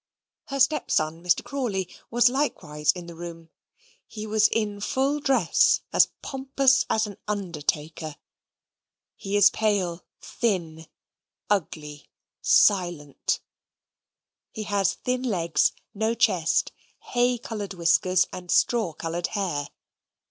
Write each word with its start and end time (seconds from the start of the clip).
Her 0.45 0.59
stepson 0.59 1.21
Mr. 1.23 1.43
Crawley, 1.43 1.87
was 2.09 2.27
likewise 2.27 2.91
in 2.91 3.05
the 3.05 3.13
room. 3.13 3.51
He 4.07 4.25
was 4.25 4.47
in 4.47 4.79
full 4.81 5.19
dress, 5.19 5.81
as 5.93 6.07
pompous 6.23 6.87
as 6.89 7.05
an 7.05 7.17
undertaker. 7.27 8.15
He 9.15 9.35
is 9.37 9.51
pale, 9.51 10.03
thin, 10.19 10.87
ugly, 11.51 12.09
silent; 12.41 13.41
he 14.49 14.63
has 14.63 14.95
thin 14.95 15.21
legs, 15.21 15.71
no 15.93 16.15
chest, 16.15 16.71
hay 17.11 17.37
coloured 17.37 17.75
whiskers, 17.75 18.25
and 18.33 18.49
straw 18.49 18.93
coloured 18.93 19.27
hair. 19.27 19.69